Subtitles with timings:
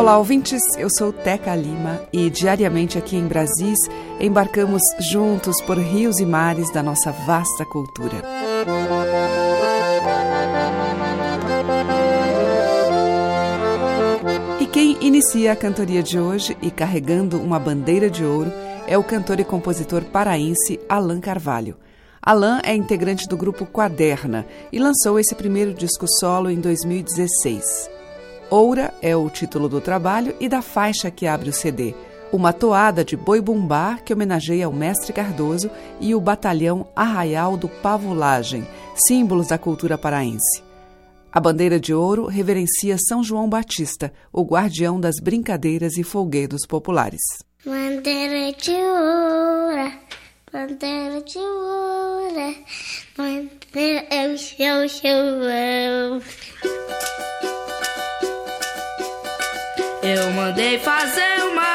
[0.00, 0.62] Olá, ouvintes.
[0.78, 3.78] Eu sou Teca Lima e diariamente aqui em Brasis
[4.18, 4.80] embarcamos
[5.12, 8.24] juntos por rios e mares da nossa vasta cultura.
[14.58, 18.50] E quem inicia a cantoria de hoje e carregando uma bandeira de ouro
[18.86, 21.76] é o cantor e compositor paraense Alan Carvalho.
[22.22, 27.99] Alan é integrante do grupo Quaderna e lançou esse primeiro disco solo em 2016.
[28.50, 31.94] Oura é o título do trabalho e da faixa que abre o CD,
[32.32, 37.68] uma toada de boi bumbá que homenageia o mestre Cardoso e o batalhão Arraial do
[37.68, 38.66] Pavulagem,
[39.06, 40.64] símbolos da cultura paraense.
[41.30, 47.20] A bandeira de ouro reverencia São João Batista, o guardião das brincadeiras e folguedos populares.
[47.64, 49.92] Bandeira de ouro,
[50.52, 52.56] bandeira de ouro,
[53.16, 56.20] bandeira é o seu.
[60.12, 61.69] Eu mandei fazer uma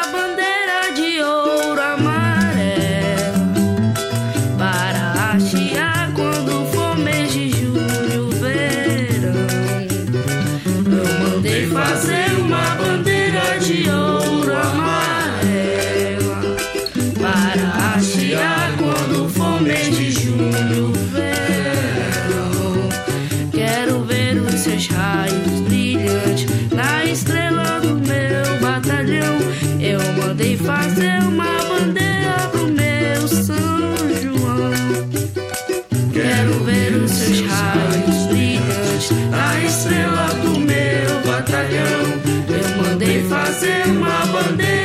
[44.36, 44.85] fazer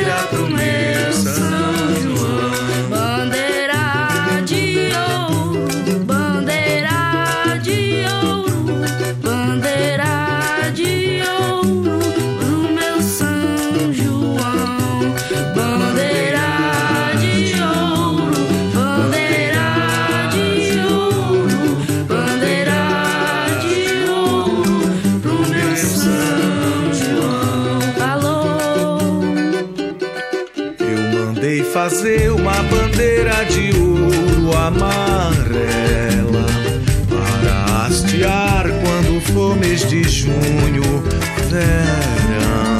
[41.51, 42.79] verão.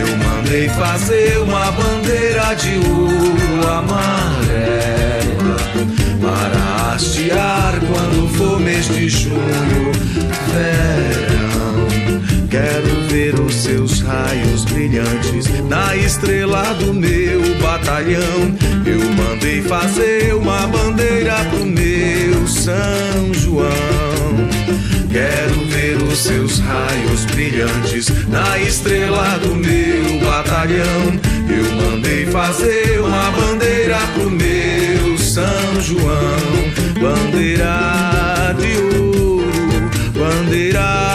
[0.00, 5.18] Eu mandei fazer uma bandeira de ouro amarela
[6.22, 9.92] para hastear quando for mês de junho,
[10.52, 11.38] verão.
[12.48, 18.56] Quero ver os seus raios brilhantes na estrela do meu batalhão.
[18.86, 23.68] Eu mandei fazer uma bandeira pro meu São João.
[25.10, 31.18] Quero ver os seus raios brilhantes na estrela do meu batalhão.
[31.48, 36.68] Eu mandei fazer uma bandeira pro meu São João.
[37.00, 41.07] Bandeira de ouro, bandeira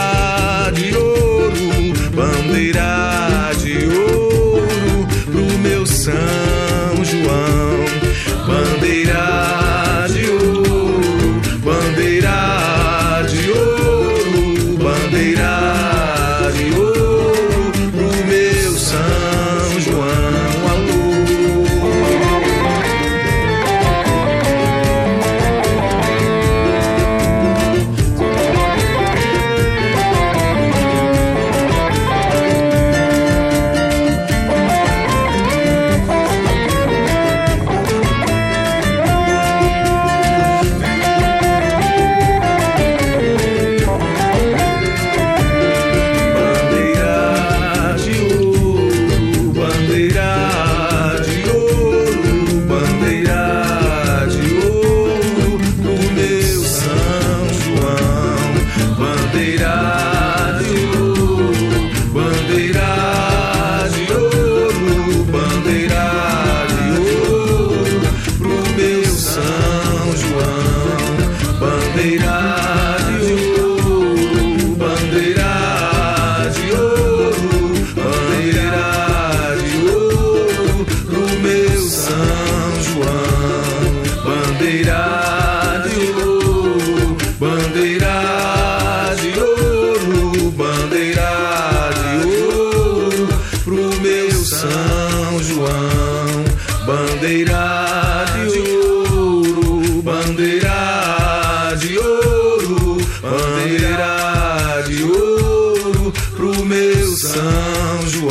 [106.94, 108.30] Meu São João.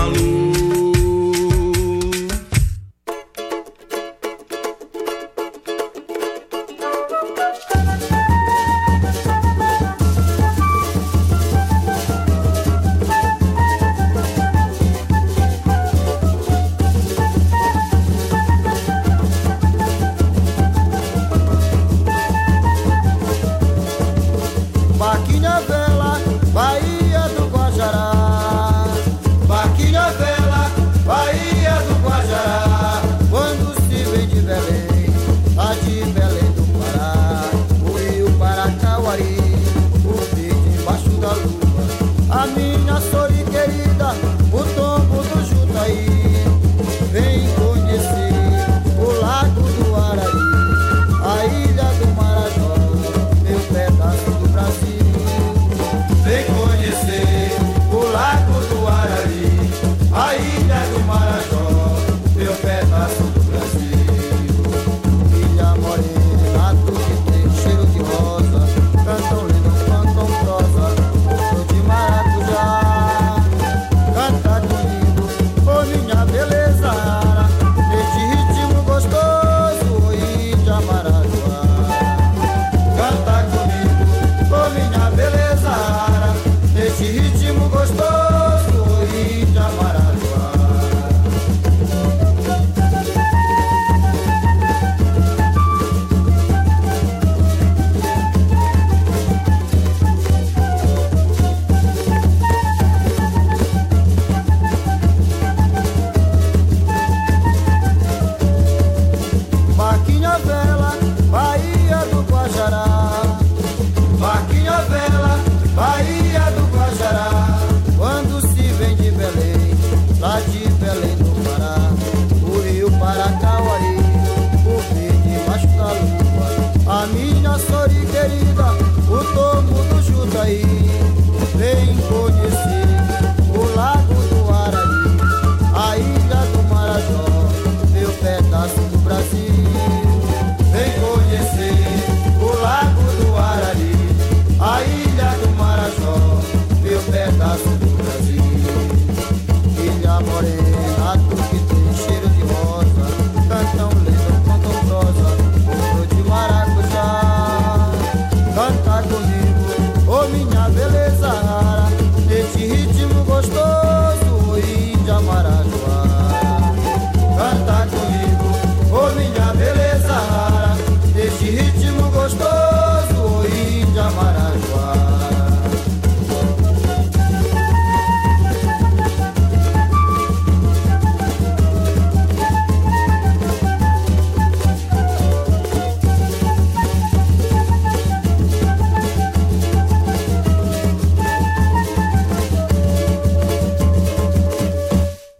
[0.00, 0.37] a luz.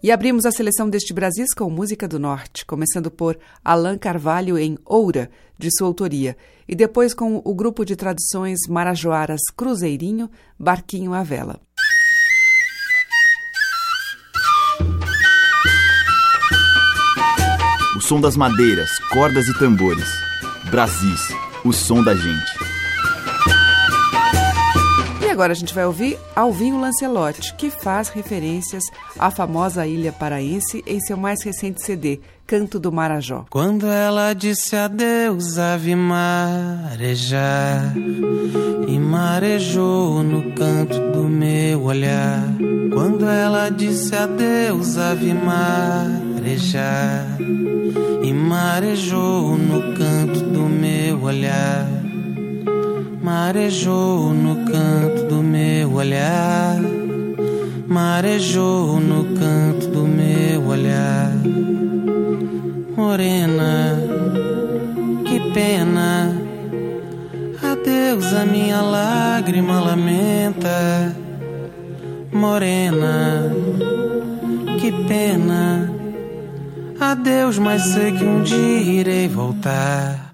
[0.09, 4.79] E abrimos a seleção deste Brasis com música do Norte, começando por Alain Carvalho em
[4.87, 6.35] Oura, de sua autoria,
[6.67, 11.61] e depois com o grupo de tradições marajoaras Cruzeirinho, Barquinho à Vela.
[17.95, 20.09] O som das madeiras, cordas e tambores.
[20.71, 21.21] Brasis,
[21.63, 22.58] o som da gente.
[25.39, 28.83] Agora a gente vai ouvir Alvinho Lancelotti, que faz referências
[29.17, 33.45] à famosa ilha paraense em seu mais recente CD, Canto do Marajó.
[33.49, 37.95] Quando ela disse adeus, ave marejar
[38.89, 42.43] e marejou no canto do meu olhar.
[42.93, 47.39] Quando ela disse adeus, ave marejar
[48.25, 51.98] e marejou no canto do meu olhar.
[53.29, 56.81] Marejou no canto do meu olhar.
[57.87, 61.35] Marejou no canto do meu olhar.
[62.97, 64.01] Morena,
[65.27, 66.35] que pena.
[67.63, 71.15] Adeus, a minha lágrima lamenta.
[72.33, 73.53] Morena,
[74.81, 75.93] que pena.
[76.99, 80.28] Adeus, mas sei que um dia irei voltar.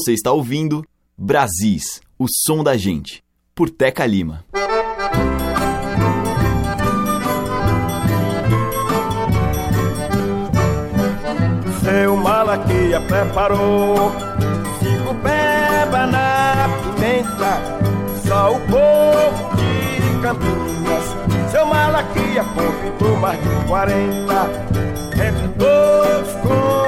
[0.00, 0.82] Você está ouvindo
[1.14, 3.22] Brasis, o som da gente,
[3.54, 4.46] por Teca Lima.
[11.84, 14.10] Seu Malaquia preparou
[14.78, 17.60] cinco peba na pimenta,
[18.26, 21.50] só o povo de Campinas.
[21.50, 24.50] Seu Malaquia convidou mais de 40,
[25.12, 26.79] entre todos convidados.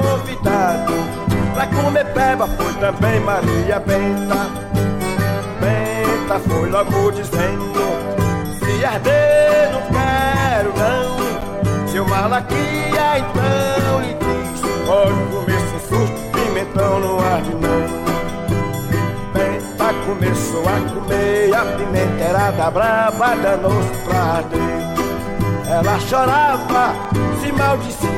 [1.73, 4.47] Pra comer peba foi também Maria Benta.
[5.59, 7.73] Benta foi logo dizendo:
[8.59, 11.87] Se arder, não quero não.
[11.87, 18.03] Seu Malaquia então lhe diz: Pode comer sem susto, pimentão não arde não.
[19.33, 24.83] Benta começou a comer, a pimenta era da braba, danou-se pra arder.
[25.69, 26.93] Ela chorava,
[27.41, 28.13] se maldizia.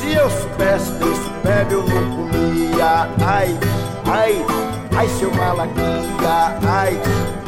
[0.00, 3.08] Se eu soubesse desse pebe eu não comia.
[3.26, 3.58] Ai,
[4.04, 4.46] ai,
[4.94, 6.58] ai, seu malaquia.
[6.68, 7.00] Ai,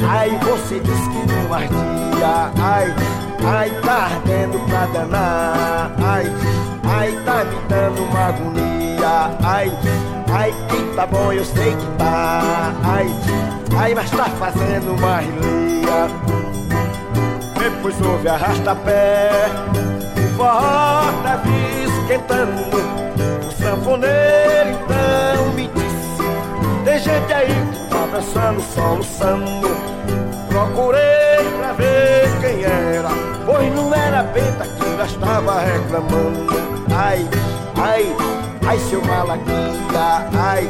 [0.09, 2.51] ai, você disse que não ardia.
[2.59, 2.95] Ai,
[3.45, 5.91] ai, tá ardendo pra danar.
[6.03, 6.25] Ai,
[6.83, 9.37] ai, tá me dando uma agonia.
[9.43, 9.71] Ai,
[10.33, 12.73] ai, que tá bom, eu sei que tá.
[12.83, 13.07] Ai,
[13.77, 16.41] ai, mas tá fazendo uma rilia.
[17.59, 19.45] Depois houve arrasta-pé
[20.15, 21.03] O forró
[21.85, 23.30] esquentando
[23.71, 29.71] sanfoneiro então me disse Tem gente aí que tá dançando, soluçando.
[30.49, 33.09] Procurei pra ver quem era
[33.45, 36.47] Pois não era Benta que ainda estava reclamando.
[36.93, 37.25] Ai,
[37.77, 38.15] ai,
[38.67, 40.69] ai seu malaquia Ai,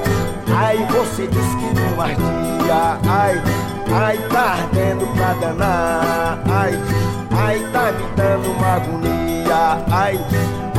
[0.56, 3.00] ai, você disse que não ardia.
[3.08, 3.42] Ai,
[3.94, 6.40] Ai, tá ardendo pra danar.
[6.48, 6.80] Ai,
[7.32, 9.84] ai, tá me dando uma agonia.
[9.92, 10.20] Ai,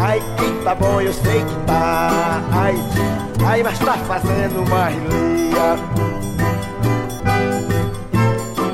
[0.02, 2.42] ai, que tá bom, eu sei que tá.
[2.52, 2.74] Ai,
[3.46, 5.78] ai, mas tá fazendo uma rilia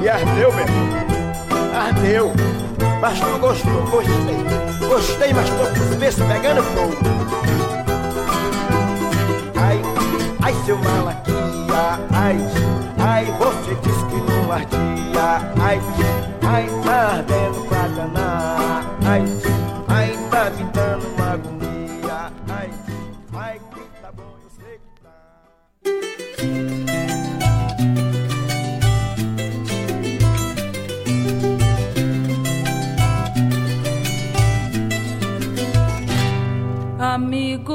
[0.02, 0.66] E ardeu, meu
[1.78, 2.32] Ardeu.
[3.00, 4.88] Mas tu gostou, gostei.
[4.88, 6.96] Gostei, mas tô com os beijos pegando fogo.
[9.56, 9.82] Ai,
[10.42, 11.34] ai, seu malaquia.
[12.10, 12.36] Ai,
[12.98, 15.52] ai, você disse que não ardia.
[15.60, 15.80] Ai,
[16.42, 17.37] ai, tá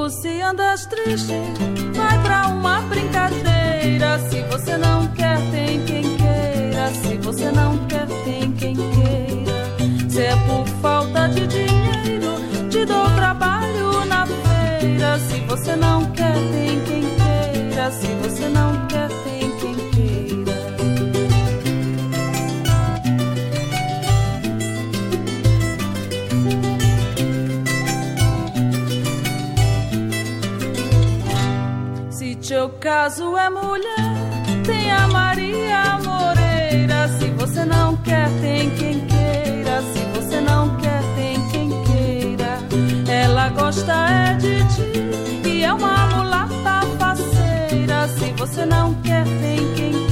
[0.10, 1.34] se andas triste,
[1.96, 4.20] vai pra uma brincadeira.
[4.30, 6.90] Se você não quer, tem quem queira.
[7.02, 10.10] Se você não quer, tem quem queira.
[10.10, 15.20] Se é por falta de dinheiro, te dou trabalho na feira.
[15.20, 17.92] Se você não quer, tem quem queira.
[17.92, 18.33] Se você
[32.44, 34.14] Se teu caso é mulher,
[34.66, 37.08] tem a Maria Moreira.
[37.18, 39.82] Se você não quer, tem quem queira.
[39.94, 42.60] Se você não quer, tem quem queira.
[43.10, 48.10] Ela gosta é de ti e é uma mulata faceira.
[48.10, 50.03] Se você não quer, tem quem queira.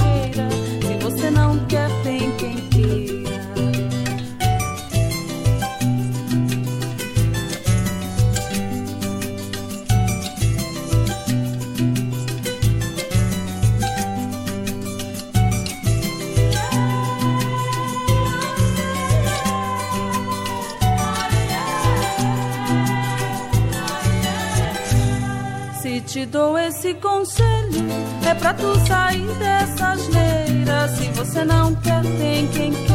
[28.42, 30.88] Pra tu sair dessa asneira.
[30.88, 32.91] Se você não quer, tem quem queira.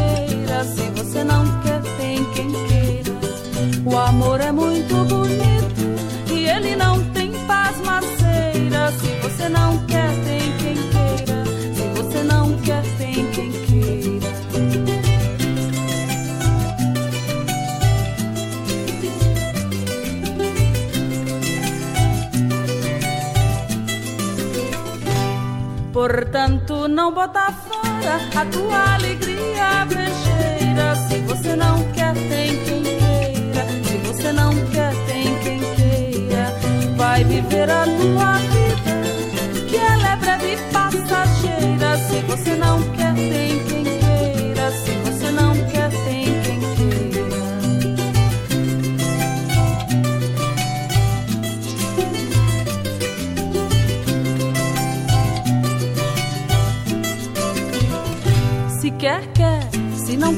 [27.08, 30.94] Não bota fora a tua alegria brejeira.
[31.08, 33.66] Se você não quer, tem quem queira.
[33.86, 36.54] Se você não quer, tem quem queira.
[36.98, 41.98] Vai viver a tua vida, que ela é breve e passageira.
[42.10, 42.87] Se você não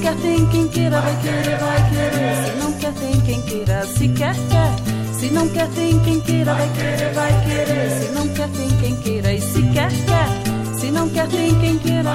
[0.01, 2.45] quer, tem quem queira, vai querer, vai querer.
[2.45, 5.13] Se não quer, tem quem queira, se quer, quer.
[5.13, 7.89] Se não quer, tem quem queira, vai querer, vai querer.
[7.99, 10.79] Se não quer, tem quem queira, e se quer, quer.
[10.79, 12.13] Se não quer, tem quem queira,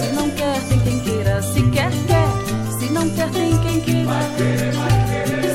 [0.00, 2.78] se não quer, tem quem queira, se quer, quer.
[2.78, 4.12] Se não quer, tem quem queira,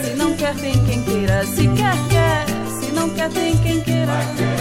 [0.03, 2.45] se não quer, tem quem queira, se quer, quer.
[2.79, 4.56] Se não quer, tem quem queira, se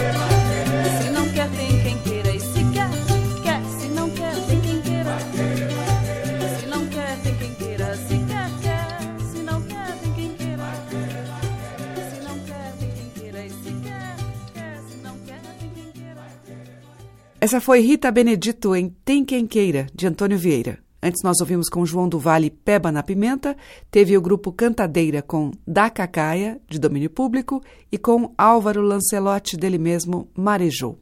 [17.47, 20.79] Essa foi Rita Benedito em Tem Quem Queira, de Antônio Vieira.
[21.01, 23.55] Antes nós ouvimos com João do Vale Peba na Pimenta,
[23.89, 29.77] teve o grupo Cantadeira com Da Cacaia, de domínio público, e com Álvaro Lancelotti dele
[29.77, 30.99] mesmo, Marejou.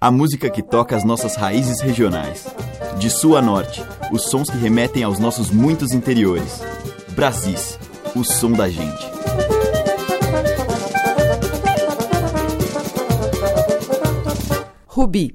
[0.00, 2.46] A música que toca as nossas raízes regionais.
[2.98, 6.62] De sul a norte, os sons que remetem aos nossos muitos interiores.
[7.10, 7.78] Brasis,
[8.16, 9.17] o som da gente.
[14.98, 15.32] Rubi.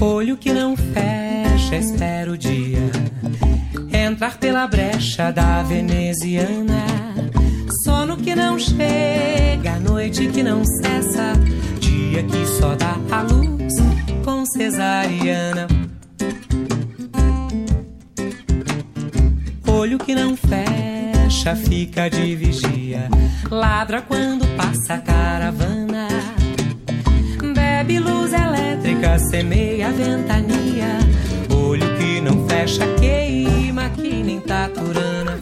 [0.00, 2.90] Olho que não fecha, espera o dia
[3.92, 6.86] entrar pela brecha da veneziana.
[7.84, 11.34] Sono que não chega, noite que não cessa,
[11.78, 13.74] dia que só dá a luz
[14.24, 15.68] com cesariana.
[19.68, 20.89] Olho que não fecha,
[21.56, 23.08] fica de vigia,
[23.50, 26.06] ladra quando passa a caravana.
[27.54, 30.98] Bebe luz elétrica, semeia a ventania.
[31.50, 35.40] Olho que não fecha, queima que nem taturana.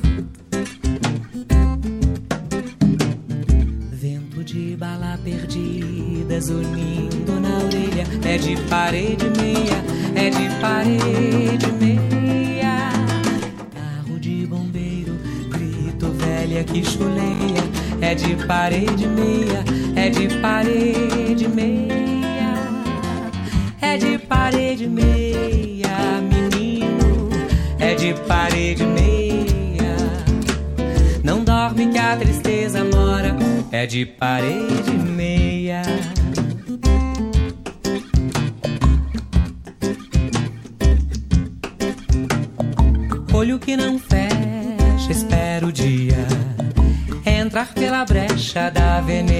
[3.92, 8.06] Vento de bala perdida, zunindo na orelha.
[8.24, 9.82] É de parede meia,
[10.14, 12.17] é de parede meia.
[16.78, 17.62] Que chuleia.
[18.00, 19.64] É de parede meia,
[19.96, 21.98] é de parede meia.
[23.80, 27.30] É de parede meia, menino.
[27.78, 29.96] É de parede meia.
[31.24, 33.36] Não dorme que a tristeza mora.
[33.72, 35.82] É de parede meia.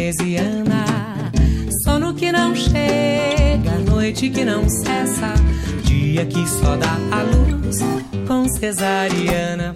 [0.09, 0.85] Da veneziana.
[1.85, 5.35] Sono que não chega, noite que não cessa,
[5.85, 7.79] dia que só dá a luz
[8.27, 9.75] com cesariana.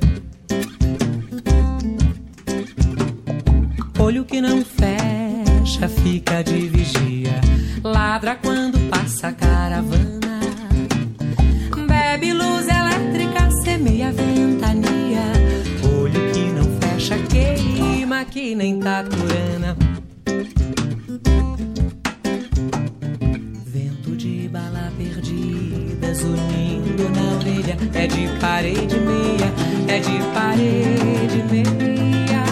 [3.98, 7.40] Olho que não fecha, fica de vigia,
[7.84, 10.40] ladra quando passa a caravana.
[11.86, 15.32] Bebe luz elétrica, semeia ventania.
[16.00, 19.61] Olho que não fecha, queima que nem taturana.
[27.94, 29.52] É de parede meia,
[29.86, 32.42] é de parede meia.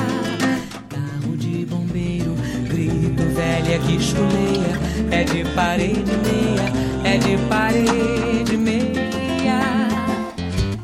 [0.88, 2.37] Carro de bombeiro,
[2.68, 4.79] grito velha que chuleia.
[5.11, 6.73] É de parede meia,
[7.05, 9.01] é de parede meia.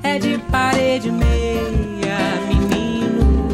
[0.02, 3.48] É de parede meia, menino.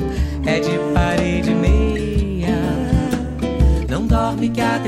[0.47, 2.57] É de parede meia.
[3.89, 4.79] Não dorme que a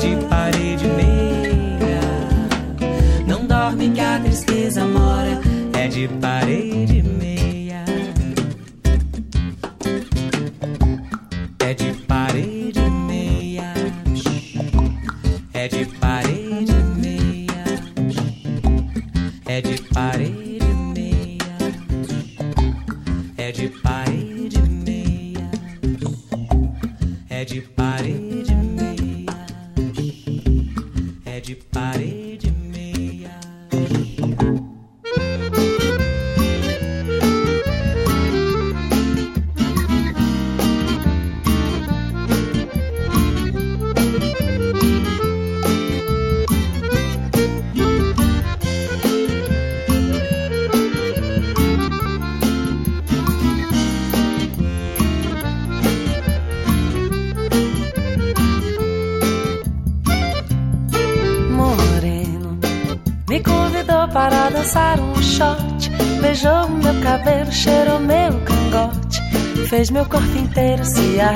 [0.00, 2.00] de parede meia.
[3.26, 5.38] Não dorme que a tristeza mora.
[5.74, 6.69] É de parede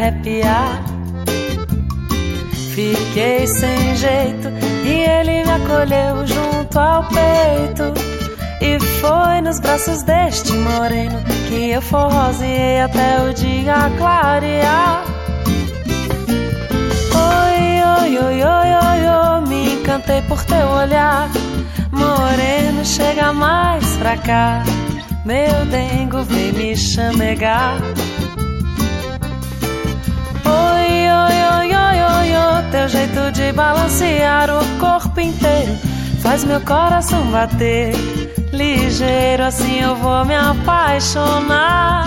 [0.05, 0.83] arrepiar.
[2.75, 4.49] Fiquei sem jeito
[4.85, 7.95] e ele me acolheu junto ao peito.
[8.61, 15.05] E foi nos braços deste moreno que eu forroseei até o dia clarear.
[17.14, 21.31] Oi, oi, oi, oi, oi, me encantei por teu olhar.
[21.93, 24.64] Moreno, chega mais pra cá.
[25.25, 27.93] Meu dengo vem me chamegar.
[30.55, 37.23] Oi, oi, oi, oi, oi, teu jeito de balancear o corpo inteiro faz meu coração
[37.31, 37.93] bater.
[38.51, 42.07] Ligeiro assim eu vou me apaixonar.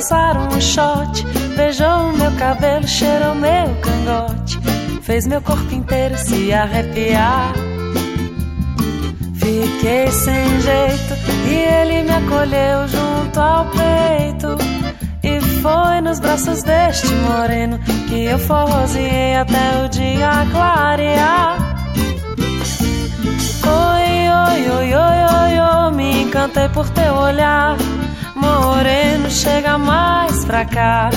[0.00, 1.24] Para dançar um shot.
[1.56, 4.58] Beijou meu cabelo, cheirou meu cangote.
[5.02, 7.52] Fez meu corpo inteiro se arrepiar.
[9.34, 11.14] Fiquei sem jeito
[11.48, 14.56] e ele me acolheu junto ao peito.
[15.22, 21.58] E foi nos braços deste moreno que eu forroseei até o dia clarear.
[23.66, 27.76] Oi, oi, oi, oi, oi, oi, me encantei por teu olhar.
[28.50, 31.10] Moreno, chega mais pra cá.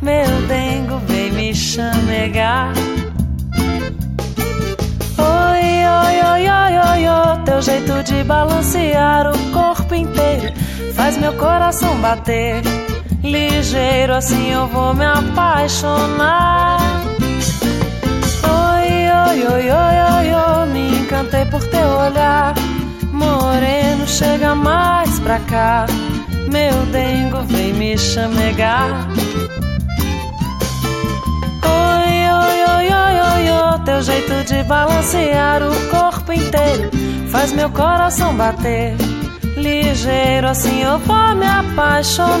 [0.00, 2.72] Meu dengo vem me chamegar.
[5.18, 5.64] Oi,
[5.98, 11.96] oi, oi, oi, oi, oi, teu jeito de balancear o corpo inteiro faz meu coração
[12.00, 12.62] bater.
[13.22, 16.78] Ligeiro assim eu vou me apaixonar.
[18.44, 18.92] Oi,
[19.26, 22.54] oi, oi, oi, oi, oi, me encantei por teu olhar.
[23.12, 25.86] Moreno, chega mais pra cá.
[26.50, 29.08] Meu dengo vem me chamegar.
[31.64, 36.90] Oi, oi, oi, oi, oi, oi, teu jeito de balancear o corpo inteiro
[37.30, 38.96] faz meu coração bater.
[39.56, 42.40] Ligeiro assim eu vou me apaixonar.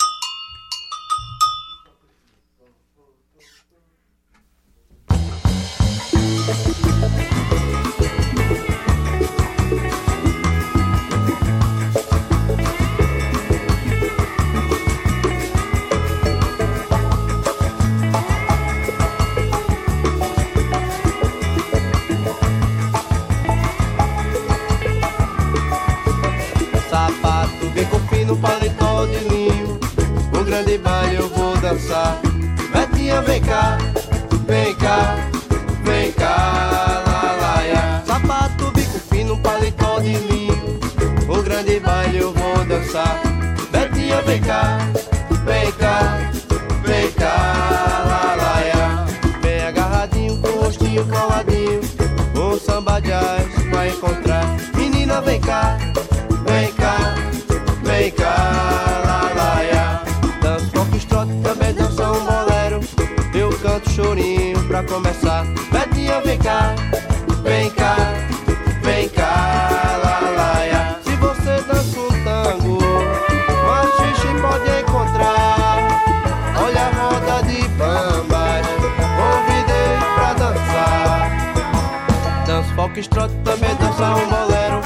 [83.01, 84.81] foxtrot, também dança um bolero.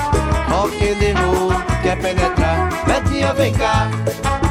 [0.47, 1.51] Rock and roll,
[1.84, 2.69] quer penetrar?
[2.86, 3.89] Betinha, vem cá,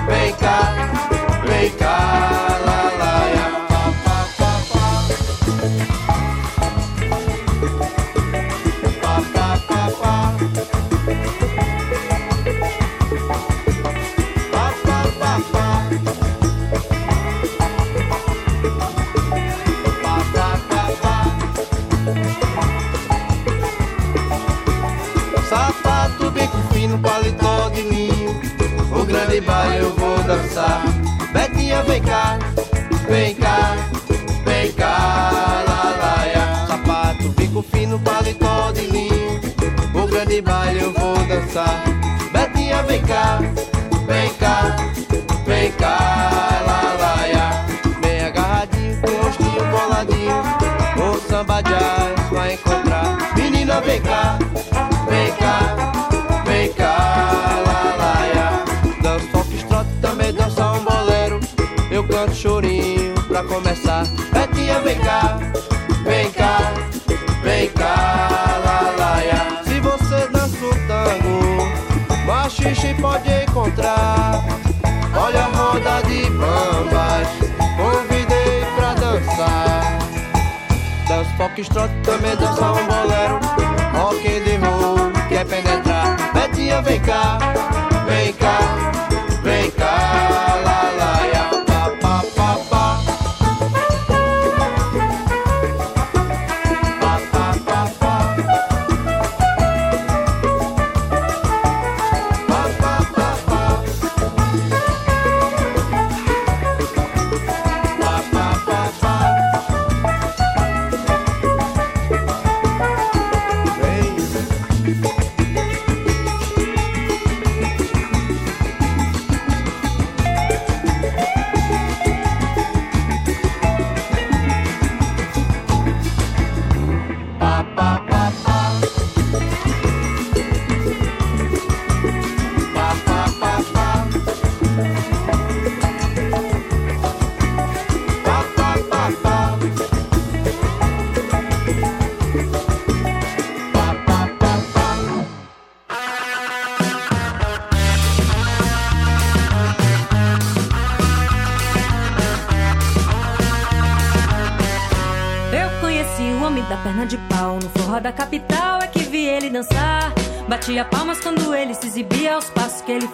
[0.06, 0.90] vem cá,
[1.46, 2.43] vem cá.
[29.14, 30.82] Grande baile eu vou dançar.
[31.32, 32.36] Betinha, vem cá,
[33.08, 33.76] vem cá,
[34.44, 36.66] vem cá, lá, ya.
[36.66, 39.40] Sapato, bico fino, paletó de linho.
[39.94, 41.84] O grande baile eu vou dançar.
[42.32, 43.38] Betinha, vem cá,
[44.08, 44.76] vem cá,
[45.46, 45.98] vem cá,
[46.66, 47.66] lá, ya.
[48.00, 50.42] Bem agarradinho, com o rostinho boladinho.
[50.98, 53.32] O samba jazz vai encontrar.
[53.36, 54.38] Menina, vem cá,
[62.32, 64.04] Chorinho pra começar.
[64.32, 65.38] Betinha, vem cá,
[66.04, 66.72] vem cá,
[67.42, 68.28] vem cá,
[69.24, 69.62] ya.
[69.64, 74.44] Se você dança um tango, machixe pode encontrar.
[75.16, 77.28] Olha a roda de bambas,
[77.76, 79.98] convidei pra dançar.
[81.08, 83.40] Dança foxtrot, também dança um bolero.
[83.94, 86.16] Rock and roll, quer penetrar.
[86.32, 87.38] Betinha, vem cá,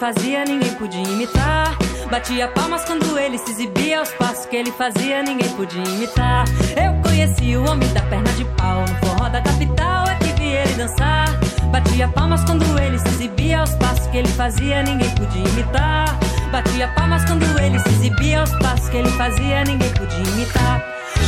[0.01, 1.77] fazia ninguém podia imitar.
[2.11, 6.47] Batia palmas quando ele se exibia, os passos que ele fazia ninguém podia imitar.
[6.75, 10.55] Eu conheci o homem da perna de pau no forró da capital, é que vi
[10.55, 11.29] ele dançar.
[11.71, 16.19] Batia palmas quando ele se exibia, os passos que ele fazia ninguém podia imitar.
[16.51, 20.83] Batia palmas quando ele se exibia, os passos que ele fazia ninguém podia imitar.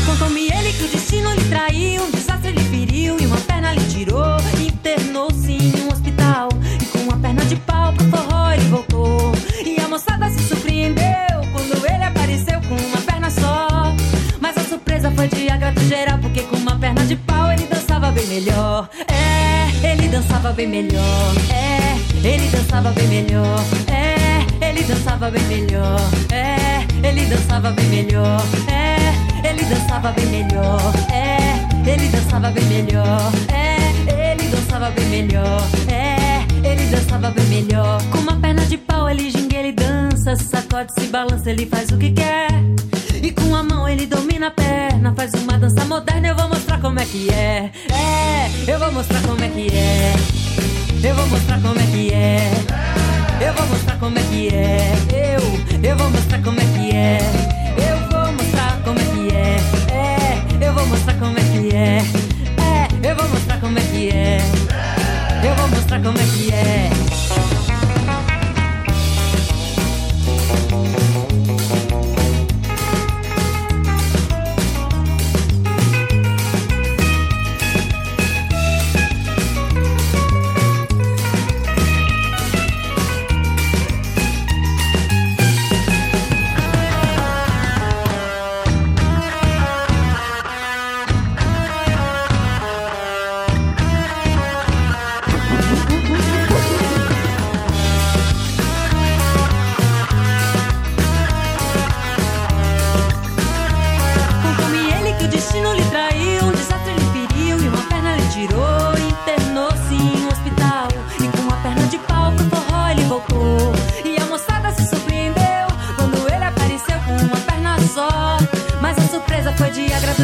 [0.07, 3.85] Contou-me ele que o destino lhe traiu, um desastre lhe feriu e uma perna lhe
[3.91, 4.43] tirou.
[20.53, 21.35] Dançava bem melhor.
[21.51, 23.65] É, ele dançava bem melhor.
[23.89, 26.01] É, ele dançava bem melhor.
[26.31, 28.43] É, ele dançava bem melhor.
[28.69, 30.93] É, ele dançava bem melhor.
[31.11, 33.33] É, ele dançava bem melhor.
[33.49, 35.63] É, ele dançava bem melhor.
[35.89, 38.03] É, ele dançava bem melhor.
[38.11, 41.97] Com uma perna de pau ele ginga, ele dança, sacode, se balança, ele faz o
[41.97, 42.49] que quer.
[43.23, 46.29] E com a mão ele domina a perna, faz uma dança moderna.
[46.29, 46.52] Eu vou
[46.93, 47.71] como é que é.
[47.91, 50.13] É, eu vou mostrar como é que é.
[51.03, 52.53] Eu vou mostrar como é que é.
[53.41, 54.93] Eu vou mostrar como é que é.
[55.11, 57.19] Eu, eu vou mostrar como é que é.
[57.79, 59.57] Eu vou mostrar como é que é.
[59.95, 61.99] É, eu vou mostrar como é que é.
[62.61, 64.39] É, eu vou mostrar como é que é.
[65.49, 67.42] Eu vou mostrar como é que é.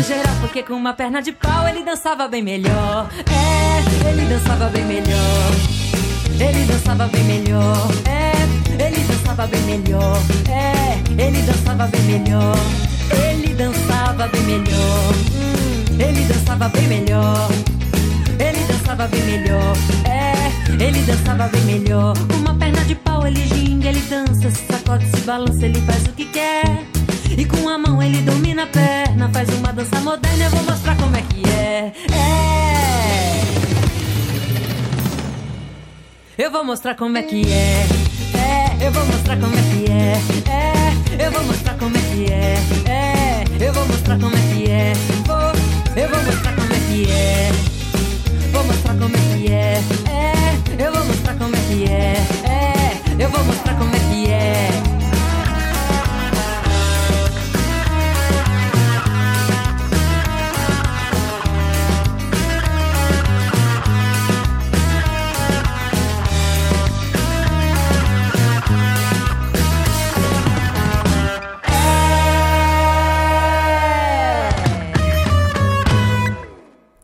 [0.02, 3.08] Geral, porque com uma perna de pau ele dançava bem melhor.
[3.26, 5.50] É, ele dançava bem melhor.
[6.38, 7.88] Ele dançava bem melhor.
[8.04, 10.18] É, ele dançava bem melhor.
[10.50, 12.56] É, ele dançava bem melhor.
[13.10, 15.14] Ele dançava bem melhor.
[15.34, 17.48] Hum, ele dançava bem melhor.
[18.38, 19.76] Ele dançava bem melhor.
[20.04, 22.14] É, ele dançava bem melhor.
[22.34, 26.12] Uma perna de pau ele ginga, ele dança, se sacode, se balança, ele faz o
[26.12, 26.97] que quer.
[27.36, 30.96] E com a mão ele domina a perna, faz uma dança moderna, eu vou mostrar
[30.96, 31.92] como é que é.
[32.12, 32.38] É.
[36.38, 37.86] Eu vou mostrar como é que é.
[38.34, 40.12] É, eu vou mostrar como é que é.
[40.50, 42.54] É, eu vou mostrar como é que é.
[42.90, 44.92] É, eu vou mostrar como é que é.
[45.26, 45.36] Vou,
[46.00, 47.50] eu vou mostrar como é que é.
[48.52, 49.82] Vou mostrar como é que é.
[50.10, 52.14] É, eu vou mostrar como é que é.
[52.48, 54.87] É, eu vou mostrar como é que é.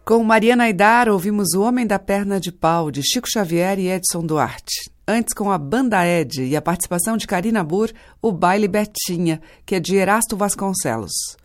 [0.04, 4.26] Com Mariana Aidar, ouvimos O Homem da Perna de Pau, de Chico Xavier e Edson
[4.26, 4.90] Duarte.
[5.08, 7.90] Antes, com a Banda Ed e a participação de Karina Burr,
[8.20, 11.38] o Baile Betinha, que é de Erasto Vasconcelos.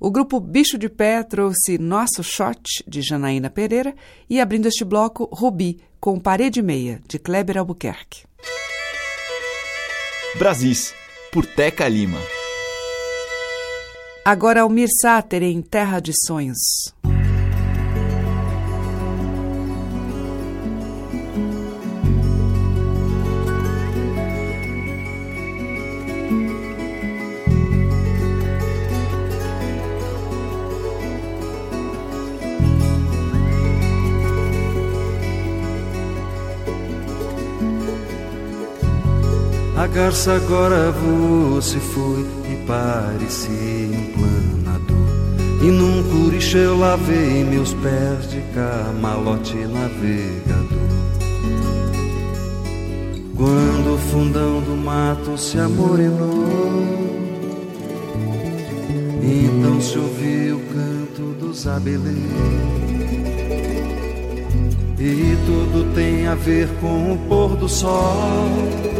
[0.00, 3.94] O grupo Bicho de Pé trouxe Nosso Shot, de Janaína Pereira,
[4.28, 8.24] e abrindo este bloco, Rubi, com Parede Meia, de Kleber Albuquerque.
[10.36, 10.92] Brasis,
[11.30, 12.18] por Teca Lima.
[14.24, 16.92] Agora Almir Sáter em Terra de Sonhos.
[39.92, 40.94] Garça agora
[41.60, 45.00] se foi e parecia um planador.
[45.62, 50.78] E num curiche eu lavei meus pés de camalote navegador.
[53.36, 56.46] Quando o fundão do mato se amorenou,
[59.22, 62.20] então se ouviu o canto dos abeleiros.
[64.98, 68.99] E tudo tem a ver com o pôr do sol.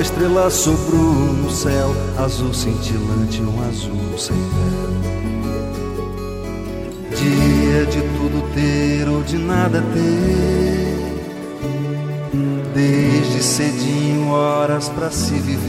[0.00, 4.90] Uma estrela sobrou no céu, azul cintilante, um azul sem véu.
[7.14, 10.96] Dia de tudo ter ou de nada ter.
[12.72, 15.68] Desde cedinho, horas para se viver.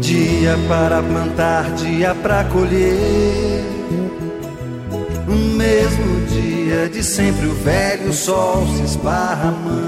[0.00, 3.64] Dia para plantar, dia para colher.
[5.26, 9.87] No mesmo dia de sempre, o velho sol se esparramando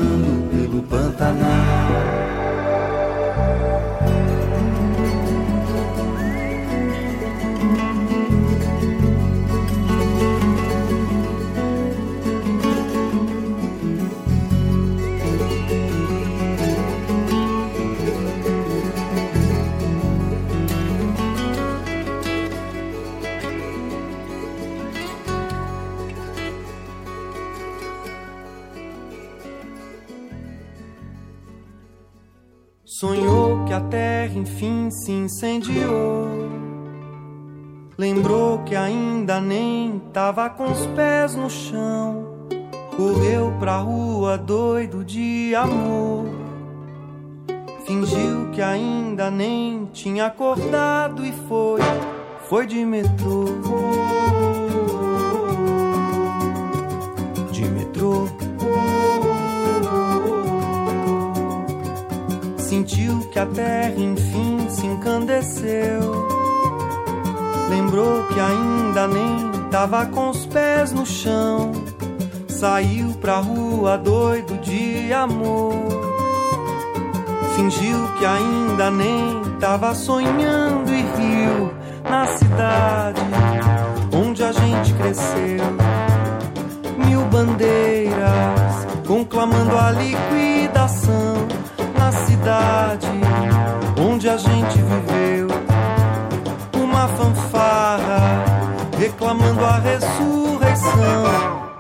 [40.33, 42.25] tava com os pés no chão.
[42.97, 46.25] Correu pra rua doido de amor.
[47.85, 51.81] Fingiu que ainda nem tinha acordado e foi,
[52.49, 53.47] foi de metrô.
[57.51, 58.29] De metrô.
[62.57, 66.01] Sentiu que a terra enfim se encandeceu.
[67.69, 71.71] Lembrou que ainda nem tava com os pés no chão.
[72.49, 75.73] Saiu pra rua doido de amor.
[77.55, 81.73] Fingiu que ainda nem tava sonhando e riu
[82.09, 83.21] na cidade
[84.13, 85.65] onde a gente cresceu.
[87.07, 91.47] Mil bandeiras conclamando a liquidação
[91.97, 93.09] na cidade
[93.99, 95.50] onde a gente viveu.
[99.01, 100.93] Reclamando a ressurreição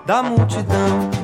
[0.07, 1.20] da multidão.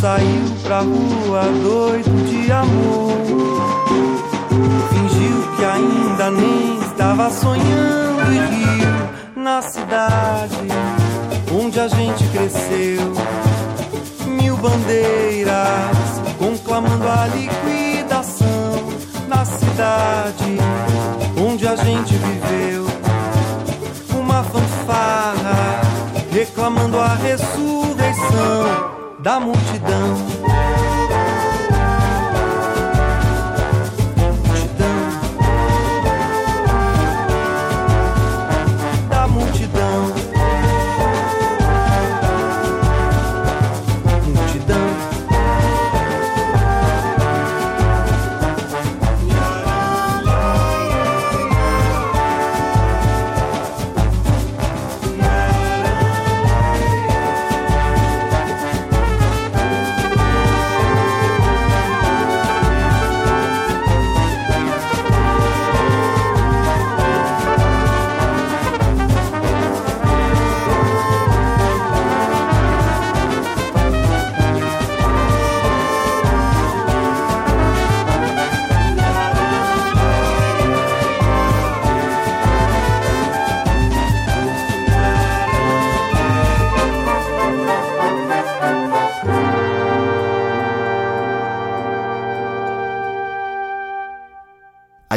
[0.00, 3.18] Saiu pra rua doido de amor.
[4.90, 10.68] Fingiu que ainda nem estava sonhando e riu na cidade
[11.52, 13.12] onde a gente cresceu.
[14.40, 18.92] Mil bandeiras conclamando a liquidação
[19.26, 20.58] na cidade
[21.36, 22.86] onde a gente viveu.
[24.16, 25.80] Uma fanfarra
[26.30, 30.87] reclamando a ressurreição da multidão.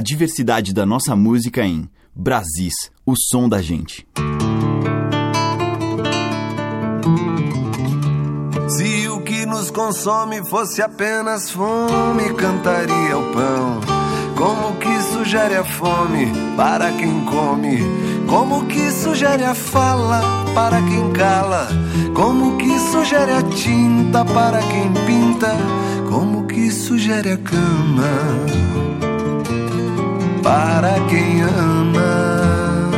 [0.02, 2.74] Diversidade da nossa música em Brasis,
[3.06, 4.06] o som da gente.
[8.68, 13.82] Se o que nos consome fosse apenas fome, cantaria o pão.
[14.36, 16.28] Como que sugere a fome
[16.58, 17.80] para quem come?
[18.28, 20.22] Como que sugere a fala
[20.56, 21.68] para quem cala?
[22.14, 25.56] Como que sugere a tinta para quem pinta?
[26.10, 28.72] Como que sugere a cama
[30.42, 32.92] para quem ama?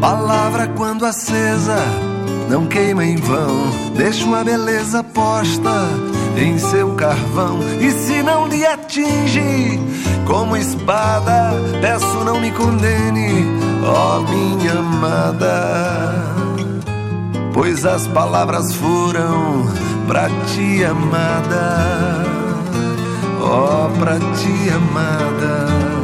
[0.00, 1.82] Palavra quando acesa
[2.48, 5.88] não queima em vão, deixa uma beleza posta
[6.36, 7.58] em seu carvão.
[7.80, 9.78] E se não lhe atinge
[10.26, 13.44] como espada, peço não me condene,
[13.84, 16.14] ó minha amada.
[17.52, 19.66] Pois as palavras foram
[20.06, 22.24] pra ti amada,
[23.40, 25.97] ó pra ti amada.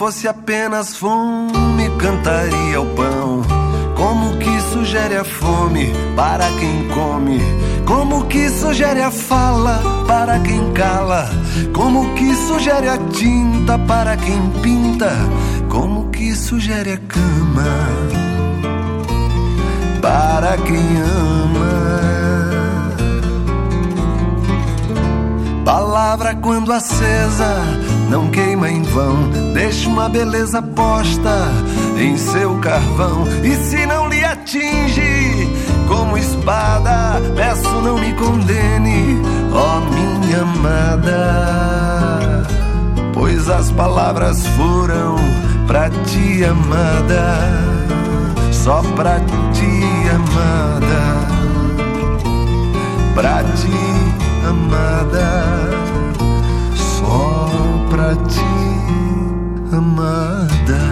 [0.00, 3.42] Fosse apenas fome, cantaria o pão.
[3.94, 7.38] Como que sugere a fome para quem come?
[7.84, 9.78] Como que sugere a fala
[10.08, 11.28] para quem cala?
[11.74, 15.10] Como que sugere a tinta para quem pinta?
[15.68, 17.86] Como que sugere a cama
[20.00, 22.00] para quem ama?
[25.62, 31.46] Palavra quando acesa não queima em vão, deixa uma beleza posta
[31.96, 33.24] em seu carvão.
[33.44, 35.48] E se não lhe atinge
[35.86, 39.16] como espada, peço não me condene,
[39.52, 41.12] ó minha amada.
[43.14, 45.14] Pois as palavras foram
[45.68, 47.38] pra ti, amada,
[48.50, 49.20] só pra
[49.52, 51.28] ti, amada,
[53.14, 53.70] pra ti,
[54.48, 55.79] amada
[58.00, 58.40] pra ti,
[59.76, 60.89] amada.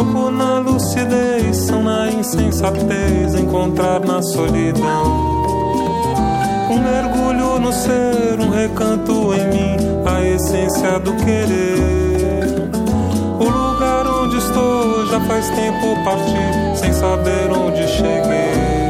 [0.00, 5.44] Louco na lucidez, são na insensatez, encontrar na solidão.
[6.70, 9.76] Um mergulho no ser, um recanto em mim,
[10.06, 12.70] a essência do querer.
[13.38, 18.89] O lugar onde estou já faz tempo parti, sem saber onde cheguei.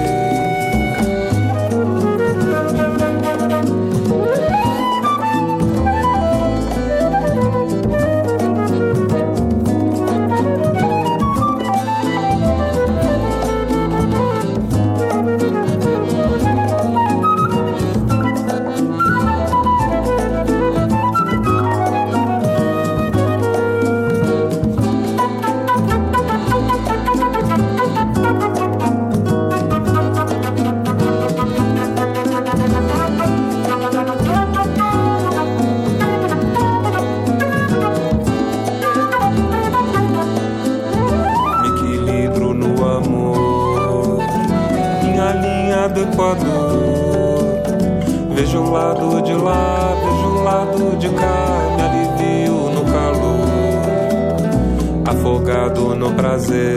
[55.70, 56.76] Afogado no prazer,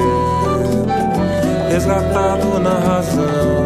[1.70, 3.66] resgatado na razão.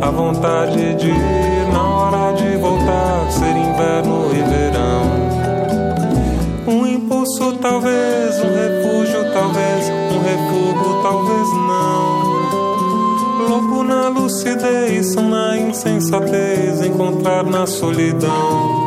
[0.00, 5.06] A vontade de ir na hora de voltar, ser inverno e verão.
[6.66, 12.26] Um impulso, talvez, um refúgio, talvez, um refúgio, talvez não.
[13.48, 18.86] Louco na lucidez, na insensatez, encontrar na solidão.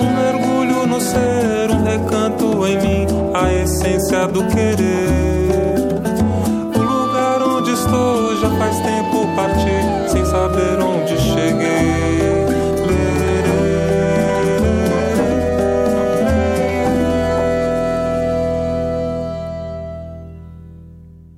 [0.00, 2.17] Um mergulho no ser, um recanto
[3.78, 5.78] essência do querer.
[6.74, 12.18] O lugar onde estou já faz tempo parti, sem saber onde cheguei.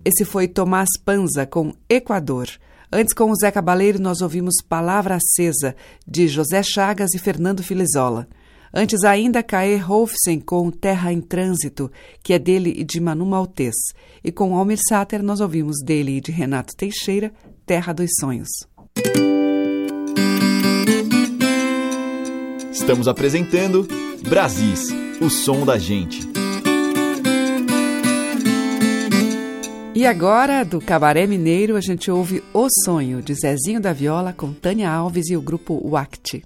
[0.03, 2.49] Esse foi Tomás Panza com Equador.
[2.93, 5.77] Antes, com o Zé Cabaleiro, nós ouvimos Palavra Acesa,
[6.09, 8.27] de José Chagas e Fernando Filizola.
[8.73, 11.91] Antes ainda, Caê Rolfsen com Terra em Trânsito,
[12.23, 13.75] que é dele e de Manu Maltês.
[14.23, 17.33] E com Almir Sater, nós ouvimos dele e de Renato Teixeira,
[17.67, 18.49] Terra dos Sonhos.
[22.71, 23.87] Estamos apresentando
[24.29, 24.89] Brasis,
[25.21, 26.21] o som da gente.
[29.93, 34.53] E agora, do Cabaré Mineiro, a gente ouve O Sonho, de Zezinho da Viola, com
[34.53, 36.43] Tânia Alves e o grupo Wact.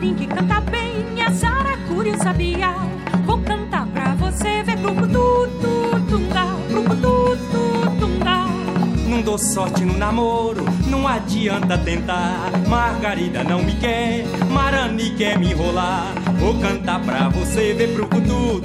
[0.00, 2.74] Passarinho que canta bem, a saracura e o sabiá.
[3.26, 8.46] Vou cantar pra você ver pro tudo tunga, pro tudo tunga.
[9.06, 12.50] Não dou sorte no namoro, não adianta tentar.
[12.66, 16.14] Margarida não me quer, Marani quer me enrolar.
[16.38, 18.62] Vou cantar pra você ver pro cutu,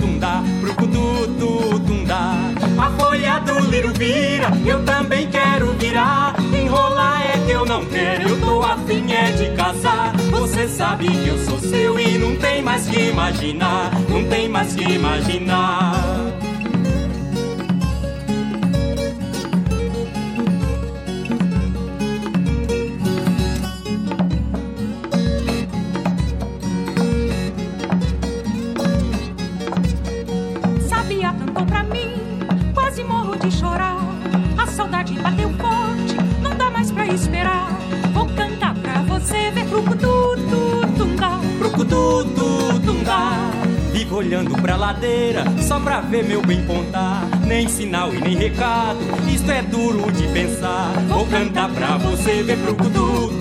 [0.00, 2.34] tundá, pro cutu, tundá.
[2.78, 6.36] A folha do liro vira, eu também quero virar.
[6.54, 10.17] Enrolar é que eu não quero, eu tô afim é de casar.
[10.38, 14.72] Você sabe que eu sou seu e não tem mais que imaginar, não tem mais
[14.72, 16.27] que imaginar.
[44.18, 47.22] Olhando pra ladeira, só pra ver meu bem contar.
[47.46, 48.98] Nem sinal e nem recado,
[49.32, 50.92] isto é duro de pensar.
[51.08, 53.32] Vou cantar pra você ver pro cutu,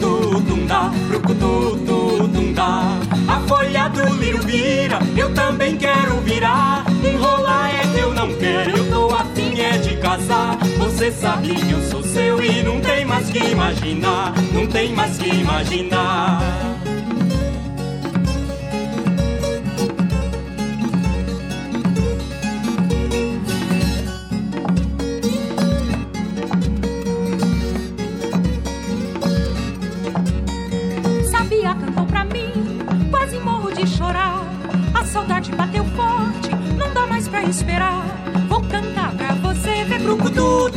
[0.48, 2.84] tundá, pro cutu, tundá.
[3.28, 6.86] A folha do liro vira, eu também quero virar.
[7.04, 10.58] Enrolar é que eu não quero, eu tô afim é de casar.
[10.78, 15.18] Você sabe que eu sou seu e não tem mais que imaginar, não tem mais
[15.18, 16.77] que imaginar.
[37.58, 38.06] Esperar.
[38.48, 40.72] Vou cantar pra você ver pro Brucutu,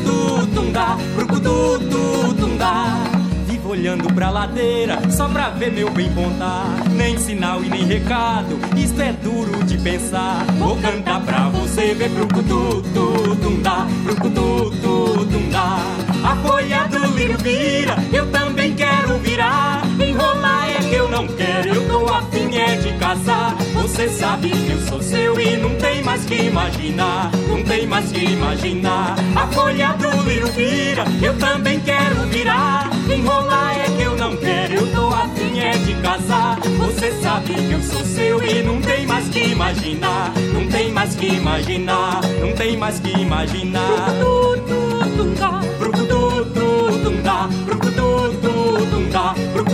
[0.55, 2.97] tundá, brucutu, tundá.
[3.47, 6.65] Vivo olhando pra ladeira, só pra ver meu bem contar.
[6.93, 10.45] Nem sinal e nem recado, isto é duro de pensar.
[10.59, 12.11] Vou cantar pra você ver
[13.43, 15.79] tundá, brucutu, tundá.
[16.25, 19.90] a folha do livro vira, eu também quero virar.
[20.91, 23.55] É que eu não quero, eu tô afim é de casar.
[23.75, 28.11] Você sabe que eu sou seu e não tem mais que imaginar, não tem mais
[28.11, 29.15] que imaginar.
[29.37, 32.91] A folha do livro vira, eu também quero virar.
[33.09, 36.59] Enrolar é que eu não quero, eu tô afim é de casar.
[36.59, 41.15] Você sabe que eu sou seu e não tem mais que imaginar, não tem mais
[41.15, 44.11] que imaginar, não tem mais que imaginar.
[44.19, 49.70] Brucutu-tu-tum-da, brucutu-tu-tum-da, brucutu-tu-tum-da.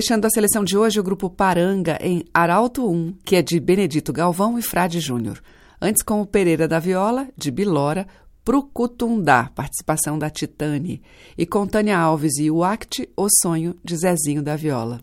[0.00, 4.14] Fechando a seleção de hoje, o grupo Paranga em Arauto 1, que é de Benedito
[4.14, 5.42] Galvão e Frade Júnior.
[5.78, 8.06] Antes, com o Pereira da Viola, de Bilora,
[8.42, 11.02] Prucutundá, participação da Titane.
[11.36, 15.02] E com Tânia Alves e o Act, O Sonho, de Zezinho da Viola.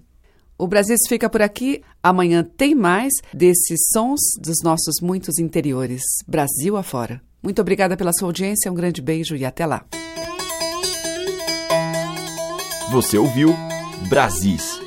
[0.57, 1.83] O Brasil fica por aqui.
[2.01, 7.21] Amanhã tem mais desses sons dos nossos muitos interiores, Brasil afora.
[7.43, 9.85] Muito obrigada pela sua audiência, um grande beijo e até lá.
[12.89, 13.55] Você ouviu
[14.09, 14.86] Brasis,